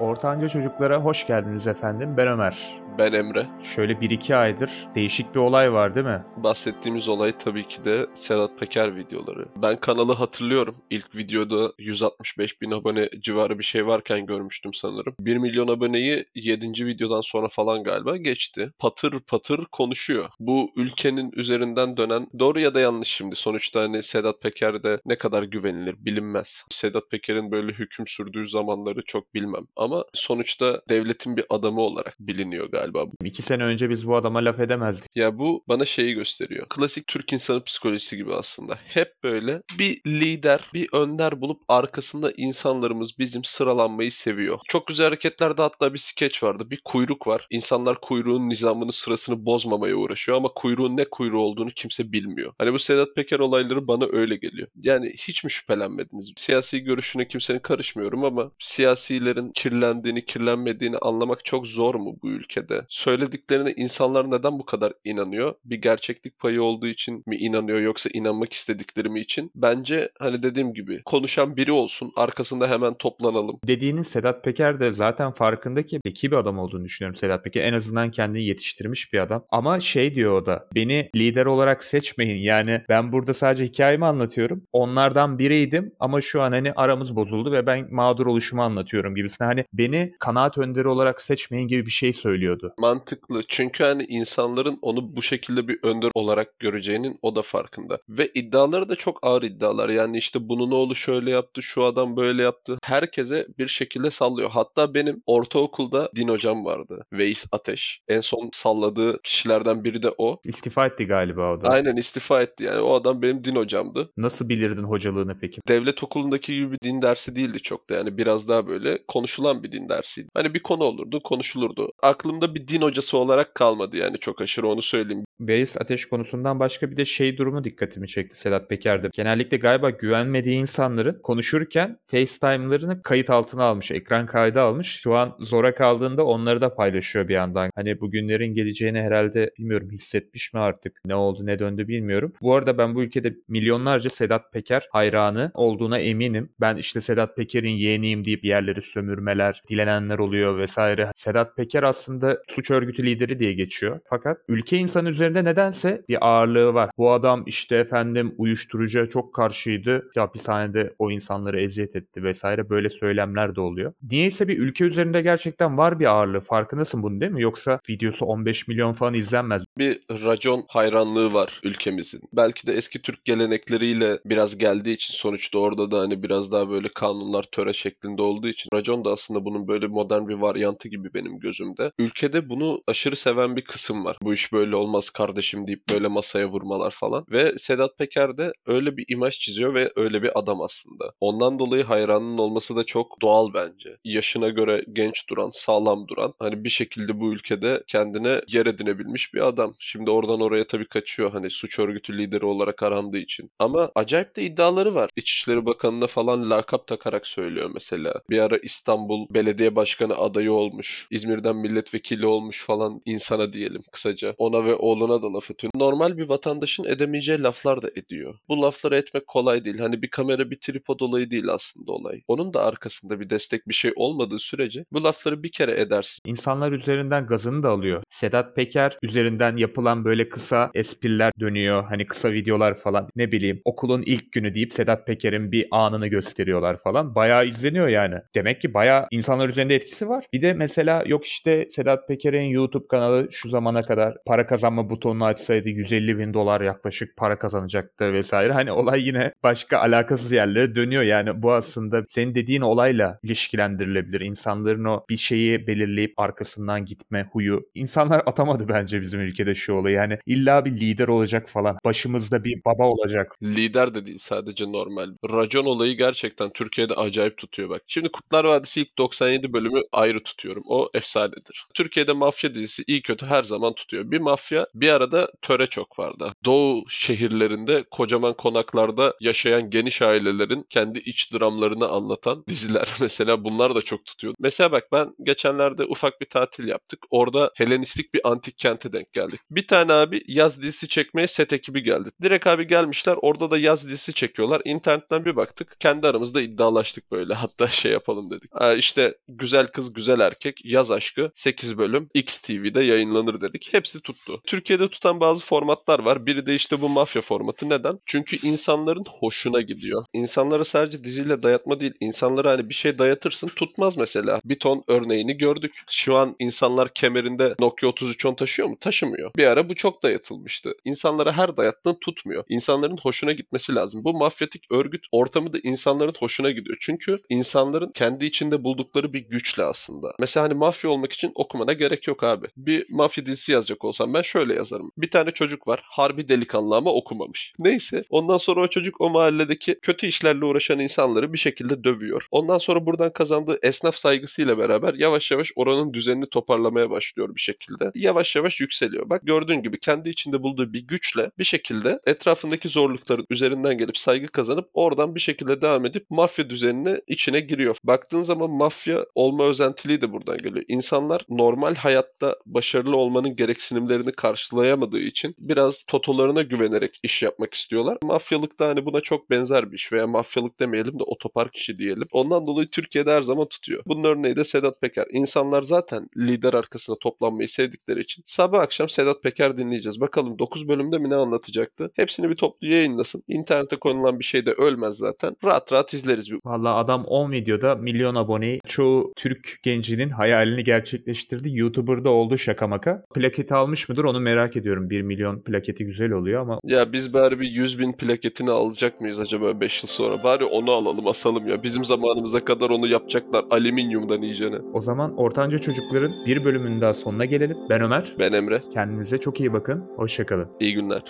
Ortanca 0.00 0.48
Çocuklara 0.48 0.98
hoş 0.98 1.26
geldiniz 1.26 1.66
efendim. 1.66 2.14
Ben 2.16 2.28
Ömer. 2.28 2.86
Ben 2.98 3.12
Emre. 3.12 3.46
Şöyle 3.62 3.92
1-2 3.92 4.36
aydır 4.36 4.70
değişik 4.94 5.34
bir 5.34 5.40
olay 5.40 5.72
var 5.72 5.94
değil 5.94 6.06
mi? 6.06 6.24
Bahsettiğimiz 6.36 7.08
olay 7.08 7.38
tabii 7.38 7.68
ki 7.68 7.84
de 7.84 8.06
Sedat 8.14 8.58
Peker 8.58 8.96
videoları. 8.96 9.48
Ben 9.56 9.76
kanalı 9.76 10.12
hatırlıyorum. 10.12 10.76
İlk 10.90 11.16
videoda 11.16 11.72
165 11.78 12.62
bin 12.62 12.70
abone 12.70 13.10
civarı 13.20 13.58
bir 13.58 13.64
şey 13.64 13.86
varken 13.86 14.26
görmüştüm 14.26 14.74
sanırım. 14.74 15.14
1 15.20 15.36
milyon 15.36 15.68
aboneyi 15.68 16.24
7. 16.34 16.86
videodan 16.86 17.20
sonra 17.20 17.48
falan 17.48 17.84
galiba 17.84 18.16
geçti. 18.16 18.72
Patır 18.78 19.20
patır 19.20 19.64
konuşuyor. 19.72 20.28
Bu 20.40 20.72
ülkenin 20.76 21.32
üzerinden 21.36 21.96
dönen 21.96 22.26
doğru 22.38 22.60
ya 22.60 22.74
da 22.74 22.80
yanlış 22.80 23.08
şimdi. 23.08 23.36
Sonuçta 23.36 23.80
hani 23.80 24.02
Sedat 24.02 24.42
Peker 24.42 24.82
de 24.82 25.00
ne 25.06 25.18
kadar 25.18 25.42
güvenilir 25.42 26.04
bilinmez. 26.04 26.64
Sedat 26.70 27.10
Peker'in 27.10 27.50
böyle 27.50 27.72
hüküm 27.72 28.06
sürdüğü 28.06 28.48
zamanları 28.48 29.04
çok 29.04 29.34
bilmem. 29.34 29.66
Ama 29.76 29.85
sonuçta 30.14 30.82
devletin 30.88 31.36
bir 31.36 31.44
adamı 31.50 31.80
olarak 31.80 32.16
biliniyor 32.20 32.70
galiba. 32.70 33.04
2 33.24 33.42
sene 33.42 33.64
önce 33.64 33.90
biz 33.90 34.06
bu 34.06 34.16
adama 34.16 34.38
laf 34.38 34.60
edemezdik. 34.60 35.10
Ya 35.14 35.38
bu 35.38 35.64
bana 35.68 35.84
şeyi 35.84 36.14
gösteriyor. 36.14 36.66
Klasik 36.68 37.06
Türk 37.06 37.32
insanı 37.32 37.64
psikolojisi 37.64 38.16
gibi 38.16 38.34
aslında. 38.34 38.78
Hep 38.84 39.12
böyle 39.24 39.62
bir 39.78 40.00
lider, 40.06 40.60
bir 40.74 40.88
önder 40.92 41.40
bulup 41.40 41.62
arkasında 41.68 42.32
insanlarımız 42.36 43.18
bizim 43.18 43.44
sıralanmayı 43.44 44.12
seviyor. 44.12 44.58
Çok 44.68 44.86
güzel 44.86 45.06
hareketlerde 45.06 45.62
hatta 45.62 45.94
bir 45.94 45.98
skeç 45.98 46.42
vardı. 46.42 46.70
Bir 46.70 46.80
kuyruk 46.84 47.26
var. 47.26 47.46
İnsanlar 47.50 48.00
kuyruğun 48.00 48.48
nizamını 48.48 48.92
sırasını 48.92 49.46
bozmamaya 49.46 49.96
uğraşıyor 49.96 50.38
ama 50.38 50.48
kuyruğun 50.48 50.96
ne 50.96 51.04
kuyruğu 51.04 51.40
olduğunu 51.40 51.70
kimse 51.70 52.12
bilmiyor. 52.12 52.52
Hani 52.58 52.72
bu 52.72 52.78
Sedat 52.78 53.14
Peker 53.16 53.38
olayları 53.38 53.88
bana 53.88 54.06
öyle 54.12 54.36
geliyor. 54.36 54.68
Yani 54.76 55.14
hiç 55.18 55.44
mi 55.44 55.50
şüphelenmediniz? 55.50 56.32
Siyasi 56.36 56.80
görüşüne 56.80 57.28
kimsenin 57.28 57.58
karışmıyorum 57.58 58.24
ama 58.24 58.50
siyasilerin 58.58 59.52
kirlendiğini, 59.76 60.24
kirlenmediğini 60.24 60.98
anlamak 60.98 61.44
çok 61.44 61.66
zor 61.66 61.94
mu 61.94 62.16
bu 62.22 62.28
ülkede? 62.28 62.84
Söylediklerine 62.88 63.72
insanlar 63.76 64.30
neden 64.30 64.58
bu 64.58 64.66
kadar 64.66 64.92
inanıyor? 65.04 65.54
Bir 65.64 65.76
gerçeklik 65.76 66.38
payı 66.38 66.62
olduğu 66.62 66.86
için 66.86 67.22
mi 67.26 67.36
inanıyor 67.36 67.80
yoksa 67.80 68.10
inanmak 68.12 68.52
istedikleri 68.52 69.08
mi 69.08 69.20
için? 69.20 69.50
Bence 69.54 70.08
hani 70.18 70.42
dediğim 70.42 70.74
gibi 70.74 71.02
konuşan 71.04 71.56
biri 71.56 71.72
olsun 71.72 72.12
arkasında 72.16 72.70
hemen 72.70 72.94
toplanalım. 72.94 73.58
Dediğinin 73.66 74.02
Sedat 74.02 74.44
Peker 74.44 74.80
de 74.80 74.92
zaten 74.92 75.32
farkında 75.32 75.82
ki 75.82 76.00
zeki 76.06 76.30
bir 76.30 76.36
adam 76.36 76.58
olduğunu 76.58 76.84
düşünüyorum 76.84 77.16
Sedat 77.16 77.44
Peker. 77.44 77.64
En 77.64 77.72
azından 77.72 78.10
kendini 78.10 78.44
yetiştirmiş 78.44 79.12
bir 79.12 79.18
adam. 79.18 79.44
Ama 79.50 79.80
şey 79.80 80.14
diyor 80.14 80.42
o 80.42 80.46
da 80.46 80.68
beni 80.74 81.10
lider 81.16 81.46
olarak 81.46 81.84
seçmeyin. 81.84 82.42
Yani 82.42 82.82
ben 82.88 83.12
burada 83.12 83.32
sadece 83.32 83.64
hikayemi 83.64 84.06
anlatıyorum. 84.06 84.62
Onlardan 84.72 85.38
biriydim 85.38 85.92
ama 86.00 86.20
şu 86.20 86.42
an 86.42 86.52
hani 86.52 86.72
aramız 86.72 87.16
bozuldu 87.16 87.52
ve 87.52 87.66
ben 87.66 87.88
mağdur 87.90 88.26
oluşumu 88.26 88.62
anlatıyorum 88.62 89.14
gibisine. 89.14 89.46
Hani 89.46 89.64
beni 89.72 90.12
kanaat 90.20 90.58
önderi 90.58 90.88
olarak 90.88 91.20
seçmeyin 91.20 91.68
gibi 91.68 91.86
bir 91.86 91.90
şey 91.90 92.12
söylüyordu. 92.12 92.74
Mantıklı 92.78 93.42
çünkü 93.48 93.84
hani 93.84 94.04
insanların 94.04 94.78
onu 94.82 95.16
bu 95.16 95.22
şekilde 95.22 95.68
bir 95.68 95.78
önder 95.82 96.10
olarak 96.14 96.58
göreceğinin 96.58 97.18
o 97.22 97.36
da 97.36 97.42
farkında. 97.42 97.98
Ve 98.08 98.30
iddiaları 98.34 98.88
da 98.88 98.96
çok 98.96 99.18
ağır 99.22 99.42
iddialar. 99.42 99.88
Yani 99.88 100.18
işte 100.18 100.48
bunun 100.48 100.70
oğlu 100.70 100.94
şöyle 100.94 101.30
yaptı, 101.30 101.62
şu 101.62 101.84
adam 101.84 102.16
böyle 102.16 102.42
yaptı. 102.42 102.78
Herkese 102.84 103.46
bir 103.58 103.68
şekilde 103.68 104.10
sallıyor. 104.10 104.50
Hatta 104.50 104.94
benim 104.94 105.22
ortaokulda 105.26 106.10
din 106.16 106.28
hocam 106.28 106.64
vardı. 106.64 107.04
Veys 107.12 107.46
Ateş. 107.52 108.00
En 108.08 108.20
son 108.20 108.50
salladığı 108.52 109.22
kişilerden 109.22 109.84
biri 109.84 110.02
de 110.02 110.14
o. 110.18 110.40
İstifa 110.44 110.86
etti 110.86 111.06
galiba 111.06 111.52
o 111.52 111.60
da. 111.60 111.68
Aynen 111.68 111.96
istifa 111.96 112.42
etti 112.42 112.64
yani. 112.64 112.80
O 112.80 112.94
adam 112.94 113.22
benim 113.22 113.44
din 113.44 113.56
hocamdı. 113.56 114.10
Nasıl 114.16 114.48
bilirdin 114.48 114.82
hocalığını 114.82 115.38
peki? 115.40 115.60
Devlet 115.68 116.02
okulundaki 116.02 116.54
gibi 116.54 116.72
bir 116.72 116.78
din 116.82 117.02
dersi 117.02 117.36
değildi 117.36 117.60
çok 117.60 117.90
da. 117.90 117.94
Yani 117.94 118.18
biraz 118.18 118.48
daha 118.48 118.66
böyle 118.66 118.98
konuşulan 119.08 119.55
bir 119.62 119.72
din 119.72 119.88
dersiydi. 119.88 120.28
Hani 120.34 120.54
bir 120.54 120.62
konu 120.62 120.84
olurdu, 120.84 121.20
konuşulurdu. 121.24 121.92
Aklımda 122.02 122.54
bir 122.54 122.68
din 122.68 122.82
hocası 122.82 123.18
olarak 123.18 123.54
kalmadı 123.54 123.96
yani 123.96 124.18
çok 124.18 124.40
aşırı 124.40 124.68
onu 124.68 124.82
söyleyeyim. 124.82 125.25
Veys 125.40 125.76
ateş 125.80 126.06
konusundan 126.06 126.60
başka 126.60 126.90
bir 126.90 126.96
de 126.96 127.04
şey 127.04 127.38
durumu 127.38 127.64
dikkatimi 127.64 128.08
çekti 128.08 128.38
Sedat 128.38 128.68
Peker'de. 128.70 129.08
Genellikle 129.12 129.56
galiba 129.56 129.90
güvenmediği 129.90 130.56
insanların 130.56 131.20
konuşurken 131.22 131.98
FaceTime'larını 132.04 133.02
kayıt 133.02 133.30
altına 133.30 133.64
almış, 133.64 133.90
ekran 133.90 134.26
kaydı 134.26 134.60
almış. 134.60 134.86
Şu 134.86 135.14
an 135.14 135.36
zora 135.38 135.74
kaldığında 135.74 136.26
onları 136.26 136.60
da 136.60 136.74
paylaşıyor 136.74 137.28
bir 137.28 137.34
yandan. 137.34 137.70
Hani 137.74 138.00
bu 138.00 138.10
günlerin 138.10 138.54
geleceğini 138.54 139.02
herhalde 139.02 139.50
bilmiyorum 139.58 139.90
hissetmiş 139.90 140.54
mi 140.54 140.60
artık? 140.60 141.00
Ne 141.06 141.14
oldu 141.14 141.46
ne 141.46 141.58
döndü 141.58 141.88
bilmiyorum. 141.88 142.32
Bu 142.42 142.54
arada 142.54 142.78
ben 142.78 142.94
bu 142.94 143.02
ülkede 143.02 143.34
milyonlarca 143.48 144.10
Sedat 144.10 144.52
Peker 144.52 144.88
hayranı 144.90 145.50
olduğuna 145.54 145.98
eminim. 145.98 146.52
Ben 146.60 146.76
işte 146.76 147.00
Sedat 147.00 147.36
Peker'in 147.36 147.70
yeğeniyim 147.70 148.24
deyip 148.24 148.44
yerleri 148.44 148.82
sömürmeler, 148.82 149.62
dilenenler 149.70 150.18
oluyor 150.18 150.58
vesaire. 150.58 151.10
Sedat 151.14 151.56
Peker 151.56 151.82
aslında 151.82 152.42
suç 152.48 152.70
örgütü 152.70 153.06
lideri 153.06 153.38
diye 153.38 153.52
geçiyor. 153.52 154.00
Fakat 154.04 154.38
ülke 154.48 154.76
insanı 154.76 155.12
üzerinde 155.26 155.50
nedense 155.50 156.04
bir 156.08 156.26
ağırlığı 156.26 156.74
var. 156.74 156.90
Bu 156.98 157.12
adam 157.12 157.42
işte 157.46 157.76
efendim 157.76 158.34
uyuşturucuya 158.38 159.08
çok 159.08 159.34
karşıydı. 159.34 160.02
İşte 160.06 160.20
hapishanede 160.20 160.94
o 160.98 161.10
insanları 161.10 161.60
eziyet 161.60 161.96
etti 161.96 162.22
vesaire 162.22 162.70
böyle 162.70 162.88
söylemler 162.88 163.56
de 163.56 163.60
oluyor. 163.60 163.92
Niyeyse 164.10 164.48
bir 164.48 164.58
ülke 164.58 164.84
üzerinde 164.84 165.22
gerçekten 165.22 165.78
var 165.78 166.00
bir 166.00 166.06
ağırlığı. 166.06 166.40
Farkındasın 166.40 167.02
bunu 167.02 167.20
değil 167.20 167.32
mi? 167.32 167.42
Yoksa 167.42 167.80
videosu 167.90 168.26
15 168.26 168.68
milyon 168.68 168.92
falan 168.92 169.14
izlenmez. 169.14 169.62
Bir 169.78 170.00
racon 170.10 170.64
hayranlığı 170.68 171.32
var 171.32 171.60
ülkemizin. 171.64 172.20
Belki 172.32 172.66
de 172.66 172.74
eski 172.74 173.02
Türk 173.02 173.24
gelenekleriyle 173.24 174.18
biraz 174.24 174.58
geldiği 174.58 174.94
için 174.94 175.14
sonuçta 175.14 175.58
orada 175.58 175.90
da 175.90 175.98
hani 176.00 176.22
biraz 176.22 176.52
daha 176.52 176.70
böyle 176.70 176.88
kanunlar 176.94 177.42
töre 177.52 177.72
şeklinde 177.72 178.22
olduğu 178.22 178.48
için 178.48 178.68
racon 178.74 179.04
da 179.04 179.10
aslında 179.10 179.44
bunun 179.44 179.68
böyle 179.68 179.86
modern 179.86 180.28
bir 180.28 180.34
varyantı 180.34 180.88
gibi 180.88 181.14
benim 181.14 181.38
gözümde. 181.38 181.92
Ülkede 181.98 182.48
bunu 182.48 182.82
aşırı 182.86 183.16
seven 183.16 183.56
bir 183.56 183.64
kısım 183.64 184.04
var. 184.04 184.16
Bu 184.22 184.34
iş 184.34 184.52
böyle 184.52 184.76
olmaz 184.76 185.10
kardeşim 185.16 185.66
deyip 185.66 185.88
böyle 185.88 186.08
masaya 186.08 186.46
vurmalar 186.48 186.90
falan. 186.90 187.24
Ve 187.30 187.58
Sedat 187.58 187.98
Peker 187.98 188.38
de 188.38 188.52
öyle 188.66 188.96
bir 188.96 189.04
imaj 189.08 189.38
çiziyor 189.38 189.74
ve 189.74 189.90
öyle 189.96 190.22
bir 190.22 190.38
adam 190.38 190.60
aslında. 190.60 191.12
Ondan 191.20 191.58
dolayı 191.58 191.84
hayranının 191.84 192.38
olması 192.38 192.76
da 192.76 192.84
çok 192.84 193.22
doğal 193.22 193.54
bence. 193.54 193.96
Yaşına 194.04 194.48
göre 194.48 194.84
genç 194.92 195.30
duran, 195.30 195.50
sağlam 195.52 196.08
duran, 196.08 196.34
hani 196.38 196.64
bir 196.64 196.68
şekilde 196.68 197.20
bu 197.20 197.32
ülkede 197.32 197.82
kendine 197.86 198.40
yer 198.48 198.66
edinebilmiş 198.66 199.34
bir 199.34 199.46
adam. 199.46 199.74
Şimdi 199.78 200.10
oradan 200.10 200.40
oraya 200.40 200.66
tabii 200.66 200.88
kaçıyor 200.88 201.32
hani 201.32 201.50
suç 201.50 201.78
örgütü 201.78 202.18
lideri 202.18 202.44
olarak 202.44 202.82
arandığı 202.82 203.18
için. 203.18 203.50
Ama 203.58 203.90
acayip 203.94 204.36
de 204.36 204.42
iddiaları 204.42 204.94
var. 204.94 205.10
İçişleri 205.16 205.66
Bakanı'na 205.66 206.06
falan 206.06 206.50
lakap 206.50 206.86
takarak 206.86 207.26
söylüyor 207.26 207.70
mesela. 207.74 208.14
Bir 208.30 208.38
ara 208.38 208.58
İstanbul 208.58 209.26
Belediye 209.30 209.76
Başkanı 209.76 210.16
adayı 210.16 210.52
olmuş. 210.52 211.08
İzmir'den 211.10 211.56
milletvekili 211.56 212.26
olmuş 212.26 212.64
falan 212.64 213.00
insana 213.04 213.52
diyelim 213.52 213.82
kısaca. 213.92 214.34
Ona 214.38 214.64
ve 214.64 214.74
oğluna 214.74 215.05
da 215.08 215.32
laf 215.32 215.50
atıyor. 215.50 215.72
Normal 215.76 216.18
bir 216.18 216.28
vatandaşın 216.28 216.84
edemeyeceği 216.84 217.42
laflar 217.42 217.82
da 217.82 217.90
ediyor. 217.96 218.34
Bu 218.48 218.62
lafları 218.62 218.96
etmek 218.96 219.26
kolay 219.26 219.64
değil. 219.64 219.78
Hani 219.78 220.02
bir 220.02 220.10
kamera 220.10 220.50
bir 220.50 220.60
tripod 220.60 221.00
olayı 221.00 221.30
değil 221.30 221.48
aslında 221.48 221.92
olay. 221.92 222.22
Onun 222.28 222.54
da 222.54 222.64
arkasında 222.64 223.20
bir 223.20 223.30
destek 223.30 223.68
bir 223.68 223.74
şey 223.74 223.92
olmadığı 223.96 224.38
sürece 224.38 224.84
bu 224.92 225.04
lafları 225.04 225.42
bir 225.42 225.52
kere 225.52 225.80
edersin. 225.80 226.22
İnsanlar 226.24 226.72
üzerinden 226.72 227.26
gazını 227.26 227.62
da 227.62 227.70
alıyor. 227.70 228.02
Sedat 228.08 228.56
Peker 228.56 228.98
üzerinden 229.02 229.56
yapılan 229.56 230.04
böyle 230.04 230.28
kısa 230.28 230.70
espriler 230.74 231.32
dönüyor. 231.40 231.84
Hani 231.84 232.06
kısa 232.06 232.32
videolar 232.32 232.74
falan. 232.74 233.08
Ne 233.16 233.32
bileyim 233.32 233.60
okulun 233.64 234.02
ilk 234.06 234.32
günü 234.32 234.54
deyip 234.54 234.72
Sedat 234.72 235.06
Peker'in 235.06 235.52
bir 235.52 235.66
anını 235.70 236.06
gösteriyorlar 236.06 236.76
falan. 236.76 237.14
Bayağı 237.14 237.46
izleniyor 237.46 237.88
yani. 237.88 238.14
Demek 238.34 238.60
ki 238.60 238.74
bayağı 238.74 239.06
insanlar 239.10 239.48
üzerinde 239.48 239.74
etkisi 239.74 240.08
var. 240.08 240.24
Bir 240.32 240.42
de 240.42 240.52
mesela 240.52 241.02
yok 241.06 241.24
işte 241.24 241.66
Sedat 241.68 242.08
Peker'in 242.08 242.48
YouTube 242.48 242.86
kanalı 242.88 243.28
şu 243.30 243.48
zamana 243.48 243.82
kadar 243.82 244.16
para 244.26 244.46
kazanma 244.46 244.90
butonunu 244.96 245.24
açsaydı 245.24 245.68
150 245.68 246.18
bin 246.18 246.34
dolar 246.34 246.60
yaklaşık 246.60 247.16
para 247.16 247.38
kazanacaktı 247.38 248.12
vesaire. 248.12 248.52
Hani 248.52 248.72
olay 248.72 249.06
yine 249.06 249.32
başka 249.44 249.78
alakasız 249.78 250.32
yerlere 250.32 250.74
dönüyor 250.74 251.02
yani. 251.02 251.42
Bu 251.42 251.52
aslında 251.52 252.04
senin 252.08 252.34
dediğin 252.34 252.60
olayla 252.60 253.18
ilişkilendirilebilir. 253.22 254.20
İnsanların 254.20 254.84
o 254.84 255.04
bir 255.10 255.16
şeyi 255.16 255.66
belirleyip 255.66 256.14
arkasından 256.16 256.84
gitme 256.84 257.28
huyu. 257.32 257.62
İnsanlar 257.74 258.22
atamadı 258.26 258.68
bence 258.68 259.00
bizim 259.00 259.20
ülkede 259.20 259.54
şu 259.54 259.72
olayı. 259.72 259.96
Yani 259.96 260.18
illa 260.26 260.64
bir 260.64 260.80
lider 260.80 261.08
olacak 261.08 261.48
falan. 261.48 261.78
Başımızda 261.84 262.44
bir 262.44 262.64
baba 262.64 262.86
olacak. 262.88 263.32
Lider 263.42 263.94
de 263.94 264.06
değil 264.06 264.18
sadece 264.18 264.64
normal. 264.72 265.08
Racon 265.30 265.64
olayı 265.64 265.96
gerçekten 265.96 266.50
Türkiye'de 266.50 266.94
acayip 266.94 267.38
tutuyor 267.38 267.68
bak. 267.68 267.82
Şimdi 267.86 268.08
Kurtlar 268.08 268.44
Vadisi 268.44 268.80
ilk 268.80 268.98
97 268.98 269.52
bölümü 269.52 269.80
ayrı 269.92 270.22
tutuyorum. 270.22 270.62
O 270.66 270.88
efsanedir. 270.94 271.66
Türkiye'de 271.74 272.12
mafya 272.12 272.54
dizisi 272.54 272.84
iyi 272.86 273.02
kötü 273.02 273.26
her 273.26 273.44
zaman 273.44 273.74
tutuyor. 273.74 274.10
Bir 274.10 274.18
mafya 274.18 274.66
bir 274.74 274.85
Bir 274.86 274.90
arada 274.90 275.28
töre 275.42 275.66
çok 275.66 275.98
vardı. 275.98 276.32
Doğu 276.44 276.84
şehirlerinde 276.88 277.84
kocaman 277.90 278.34
konaklarda 278.34 279.14
yaşayan 279.20 279.70
geniş 279.70 280.02
ailelerin 280.02 280.66
kendi 280.70 280.98
iç 280.98 281.32
dramlarını 281.32 281.88
anlatan 281.88 282.44
diziler 282.48 282.88
mesela 283.00 283.44
bunlar 283.44 283.74
da 283.74 283.82
çok 283.82 284.04
tutuyor. 284.04 284.34
Mesela 284.38 284.72
bak 284.72 284.84
ben 284.92 285.14
geçenlerde 285.22 285.84
ufak 285.84 286.20
bir 286.20 286.26
tatil 286.26 286.68
yaptık. 286.68 287.06
Orada 287.10 287.50
Helenistik 287.54 288.14
bir 288.14 288.30
antik 288.30 288.58
kente 288.58 288.92
denk 288.92 289.12
geldik. 289.12 289.40
Bir 289.50 289.66
tane 289.66 289.92
abi 289.92 290.22
yaz 290.26 290.62
dizisi 290.62 290.88
çekmeye 290.88 291.26
set 291.26 291.52
ekibi 291.52 291.82
geldi. 291.82 292.08
Direkt 292.22 292.46
abi 292.46 292.66
gelmişler 292.66 293.16
orada 293.22 293.50
da 293.50 293.58
yaz 293.58 293.86
dizisi 293.86 294.12
çekiyorlar. 294.12 294.62
İnternetten 294.64 295.24
bir 295.24 295.36
baktık. 295.36 295.76
Kendi 295.80 296.06
aramızda 296.06 296.40
iddialaştık 296.40 297.12
böyle. 297.12 297.34
Hatta 297.46 297.68
şey 297.68 297.92
yapalım 297.92 298.30
dedik. 298.30 298.50
Aa, 298.52 298.72
işte 298.72 299.14
güzel 299.28 299.66
kız 299.66 299.92
güzel 299.92 300.20
erkek 300.20 300.64
yaz 300.64 300.90
aşkı 300.90 301.30
8 301.34 301.78
bölüm 301.78 302.08
XTV'de 302.14 302.84
yayınlanır 302.84 303.40
dedik. 303.40 303.68
Hepsi 303.72 304.00
tuttu. 304.00 304.40
Türkiye'de 304.76 304.92
tutan 304.92 305.20
bazı 305.20 305.44
formatlar 305.44 305.98
var. 305.98 306.26
Biri 306.26 306.46
de 306.46 306.54
işte 306.54 306.80
bu 306.80 306.88
mafya 306.88 307.22
formatı. 307.22 307.68
Neden? 307.68 307.98
Çünkü 308.06 308.46
insanların 308.46 309.04
hoşuna 309.20 309.60
gidiyor. 309.60 310.04
İnsanlara 310.12 310.64
sadece 310.64 311.04
diziyle 311.04 311.42
dayatma 311.42 311.80
değil. 311.80 311.92
İnsanlara 312.00 312.50
hani 312.50 312.68
bir 312.68 312.74
şey 312.74 312.98
dayatırsın 312.98 313.46
tutmaz 313.46 313.96
mesela. 313.96 314.40
Bir 314.44 314.58
ton 314.58 314.84
örneğini 314.88 315.36
gördük. 315.38 315.72
Şu 315.90 316.16
an 316.16 316.36
insanlar 316.38 316.94
kemerinde 316.94 317.54
Nokia 317.60 317.88
3310 317.88 318.34
taşıyor 318.34 318.68
mu? 318.68 318.76
Taşımıyor. 318.80 319.30
Bir 319.36 319.46
ara 319.46 319.68
bu 319.68 319.74
çok 319.74 320.02
dayatılmıştı. 320.02 320.74
İnsanlara 320.84 321.32
her 321.32 321.56
dayattığın 321.56 321.98
tutmuyor. 322.00 322.44
İnsanların 322.48 322.98
hoşuna 323.02 323.32
gitmesi 323.32 323.74
lazım. 323.74 324.04
Bu 324.04 324.12
mafyatik 324.12 324.72
örgüt 324.72 325.06
ortamı 325.12 325.52
da 325.52 325.58
insanların 325.62 326.14
hoşuna 326.18 326.50
gidiyor. 326.50 326.76
Çünkü 326.80 327.18
insanların 327.28 327.92
kendi 327.94 328.24
içinde 328.24 328.64
buldukları 328.64 329.12
bir 329.12 329.20
güçle 329.20 329.64
aslında. 329.64 330.12
Mesela 330.18 330.44
hani 330.44 330.54
mafya 330.54 330.90
olmak 330.90 331.12
için 331.12 331.32
okumana 331.34 331.72
gerek 331.72 332.06
yok 332.06 332.24
abi. 332.24 332.46
Bir 332.56 332.86
mafya 332.90 333.26
dizisi 333.26 333.52
yazacak 333.52 333.84
olsam 333.84 334.14
ben 334.14 334.22
şöyle 334.22 334.54
yazarım. 334.54 334.65
Bir 334.98 335.10
tane 335.10 335.30
çocuk 335.30 335.68
var. 335.68 335.82
Harbi 335.84 336.28
delikanlı 336.28 336.76
ama 336.76 336.92
okumamış. 336.92 337.52
Neyse. 337.58 338.02
Ondan 338.10 338.38
sonra 338.38 338.60
o 338.60 338.66
çocuk 338.66 339.00
o 339.00 339.10
mahalledeki 339.10 339.78
kötü 339.82 340.06
işlerle 340.06 340.44
uğraşan 340.44 340.80
insanları 340.80 341.32
bir 341.32 341.38
şekilde 341.38 341.84
dövüyor. 341.84 342.26
Ondan 342.30 342.58
sonra 342.58 342.86
buradan 342.86 343.12
kazandığı 343.12 343.58
esnaf 343.62 343.96
saygısıyla 343.96 344.58
beraber 344.58 344.94
yavaş 344.94 345.30
yavaş 345.30 345.52
oranın 345.56 345.92
düzenini 345.94 346.26
toparlamaya 346.30 346.90
başlıyor 346.90 347.34
bir 347.34 347.40
şekilde. 347.40 347.90
Yavaş 347.94 348.36
yavaş 348.36 348.60
yükseliyor. 348.60 349.10
Bak 349.10 349.22
gördüğün 349.24 349.62
gibi 349.62 349.80
kendi 349.80 350.08
içinde 350.08 350.42
bulduğu 350.42 350.72
bir 350.72 350.86
güçle 350.86 351.30
bir 351.38 351.44
şekilde 351.44 351.98
etrafındaki 352.06 352.68
zorlukların 352.68 353.26
üzerinden 353.30 353.78
gelip 353.78 353.98
saygı 353.98 354.26
kazanıp 354.26 354.68
oradan 354.74 355.14
bir 355.14 355.20
şekilde 355.20 355.62
devam 355.62 355.86
edip 355.86 356.10
mafya 356.10 356.50
düzenine 356.50 357.00
içine 357.06 357.40
giriyor. 357.40 357.76
Baktığın 357.84 358.22
zaman 358.22 358.50
mafya 358.50 359.06
olma 359.14 359.44
özentiliği 359.44 360.00
de 360.00 360.12
buradan 360.12 360.38
geliyor. 360.38 360.64
İnsanlar 360.68 361.22
normal 361.28 361.74
hayatta 361.74 362.36
başarılı 362.46 362.96
olmanın 362.96 363.36
gereksinimlerini 363.36 364.12
karşılayamadığı 364.46 364.98
için 364.98 365.34
biraz 365.38 365.82
totolarına 365.82 366.42
güvenerek 366.42 366.90
iş 367.02 367.22
yapmak 367.22 367.54
istiyorlar. 367.54 367.98
Mafyalık 368.02 368.58
da 368.58 368.68
hani 368.68 368.86
buna 368.86 369.00
çok 369.00 369.30
benzer 369.30 369.72
bir 369.72 369.76
iş 369.76 369.92
veya 369.92 370.06
mafyalık 370.06 370.60
demeyelim 370.60 370.98
de 370.98 371.02
otopark 371.02 371.56
işi 371.56 371.76
diyelim. 371.76 372.06
Ondan 372.12 372.46
dolayı 372.46 372.68
Türkiye'de 372.68 373.10
her 373.10 373.22
zaman 373.22 373.46
tutuyor. 373.46 373.82
Bunun 373.86 374.04
örneği 374.04 374.36
de 374.36 374.44
Sedat 374.44 374.80
Peker. 374.80 375.06
İnsanlar 375.10 375.62
zaten 375.62 376.08
lider 376.16 376.54
arkasına 376.54 376.96
toplanmayı 377.00 377.48
sevdikleri 377.48 378.00
için 378.00 378.22
sabah 378.26 378.60
akşam 378.60 378.88
Sedat 378.88 379.22
Peker 379.22 379.58
dinleyeceğiz. 379.58 380.00
Bakalım 380.00 380.38
9 380.38 380.68
bölümde 380.68 380.98
mi 380.98 381.10
ne 381.10 381.14
anlatacaktı? 381.14 381.90
Hepsini 381.96 382.30
bir 382.30 382.34
toplu 382.34 382.66
yayınlasın. 382.66 383.22
İnternete 383.28 383.76
konulan 383.76 384.18
bir 384.18 384.24
şey 384.24 384.46
de 384.46 384.52
ölmez 384.52 384.96
zaten. 384.96 385.36
Rahat 385.44 385.72
rahat 385.72 385.94
izleriz. 385.94 386.30
Valla 386.44 386.74
adam 386.74 387.04
10 387.04 387.32
videoda 387.32 387.74
milyon 387.74 388.14
aboneyi 388.14 388.60
çoğu 388.66 389.12
Türk 389.16 389.58
gencinin 389.62 390.10
hayalini 390.10 390.64
gerçekleştirdi. 390.64 391.50
YouTuber'da 391.52 392.10
oldu 392.10 392.38
şaka 392.38 392.66
maka. 392.66 393.04
Plaketi 393.14 393.54
almış 393.54 393.88
mıdır 393.88 394.04
onu 394.04 394.20
merak 394.36 394.56
ediyorum. 394.56 394.90
1 394.90 395.02
milyon 395.02 395.38
plaketi 395.40 395.84
güzel 395.84 396.12
oluyor 396.12 396.40
ama 396.42 396.58
Ya 396.64 396.92
biz 396.92 397.14
bari 397.14 397.40
bir 397.40 397.48
100 397.48 397.78
bin 397.78 397.92
plaketini 397.92 398.50
alacak 398.50 399.00
mıyız 399.00 399.20
acaba 399.20 399.60
5 399.60 399.82
yıl 399.82 399.88
sonra? 399.88 400.24
Bari 400.24 400.44
onu 400.44 400.70
alalım 400.72 401.06
asalım 401.06 401.48
ya. 401.48 401.62
Bizim 401.62 401.84
zamanımıza 401.84 402.44
kadar 402.44 402.70
onu 402.70 402.86
yapacaklar 402.86 403.44
alüminyumdan 403.50 404.22
iyicene. 404.22 404.56
o 404.72 404.82
zaman 404.82 405.16
Ortanca 405.16 405.58
Çocukların 405.58 406.12
bir 406.26 406.44
bölümünün 406.44 406.80
daha 406.80 406.94
sonuna 406.94 407.24
gelelim. 407.24 407.56
Ben 407.70 407.80
Ömer. 407.80 408.12
Ben 408.18 408.32
Emre. 408.32 408.62
Kendinize 408.72 409.18
çok 409.18 409.40
iyi 409.40 409.52
bakın. 409.52 409.84
Hoşçakalın. 409.96 410.48
İyi 410.60 410.74
günler. 410.74 411.02